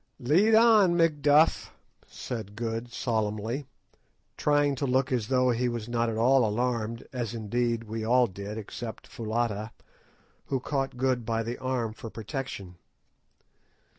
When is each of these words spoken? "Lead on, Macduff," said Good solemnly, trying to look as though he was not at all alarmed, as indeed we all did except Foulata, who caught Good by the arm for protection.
"Lead 0.19 0.55
on, 0.55 0.97
Macduff," 0.97 1.71
said 2.07 2.55
Good 2.55 2.91
solemnly, 2.91 3.67
trying 4.35 4.73
to 4.77 4.87
look 4.87 5.11
as 5.11 5.27
though 5.27 5.51
he 5.51 5.69
was 5.69 5.87
not 5.87 6.09
at 6.09 6.17
all 6.17 6.43
alarmed, 6.43 7.05
as 7.13 7.35
indeed 7.35 7.83
we 7.83 8.03
all 8.03 8.25
did 8.25 8.57
except 8.57 9.05
Foulata, 9.07 9.69
who 10.45 10.59
caught 10.59 10.97
Good 10.97 11.23
by 11.23 11.43
the 11.43 11.59
arm 11.59 11.93
for 11.93 12.09
protection. 12.09 12.77